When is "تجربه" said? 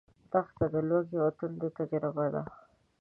1.77-2.25